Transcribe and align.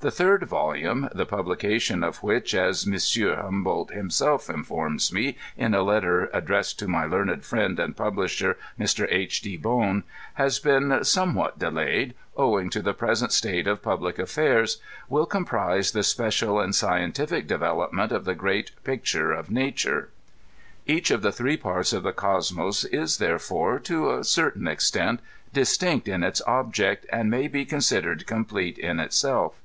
The 0.00 0.12
third 0.12 0.44
volume, 0.44 1.08
the 1.12 1.26
publication 1.26 2.04
of 2.04 2.22
which, 2.22 2.54
as 2.54 2.86
M. 2.86 2.96
Humboldt 3.34 3.90
him 3.90 4.10
self 4.10 4.48
informs 4.48 5.12
me 5.12 5.36
in 5.56 5.74
a 5.74 5.82
letter 5.82 6.30
addressed 6.32 6.78
to 6.78 6.86
my 6.86 7.04
learned 7.04 7.44
friend 7.44 7.80
and 7.80 7.96
publisher, 7.96 8.56
Mr. 8.78 9.08
H. 9.10 9.42
G. 9.42 9.56
Bohn," 9.56 10.04
has 10.44 10.60
been 10.60 11.02
somewhat 11.02 11.58
delayed, 11.58 12.14
owing 12.36 12.70
to 12.70 12.80
the 12.80 12.94
present 12.94 13.32
state 13.32 13.66
of 13.66 13.82
public 13.82 14.20
affairs, 14.20 14.78
will 15.08 15.26
comprise 15.26 15.90
the 15.90 16.04
special 16.04 16.60
and 16.60 16.76
scientific 16.76 17.48
development 17.48 18.12
of 18.12 18.24
the 18.24 18.36
great 18.36 18.70
Picture 18.84 19.32
of 19.32 19.50
Na 19.50 19.62
VI 19.62 19.70
TRANSLATOfi 19.70 19.72
S 19.72 19.82
PREFACE. 19.82 19.82
ture." 19.82 20.08
Each 20.94 21.10
of 21.10 21.22
the 21.22 21.32
three 21.32 21.56
parts 21.56 21.92
of 21.92 22.04
the 22.04 22.12
Cosmos 22.12 22.84
is 22.84 23.18
therefore, 23.18 23.80
to 23.80 24.12
a 24.14 24.22
certain 24.22 24.68
extent, 24.68 25.18
distinct 25.52 26.06
In 26.06 26.22
its 26.22 26.40
object, 26.46 27.04
and 27.12 27.28
may 27.28 27.48
be 27.48 27.64
considered 27.64 28.28
complete 28.28 28.78
in 28.78 29.00
itself. 29.00 29.56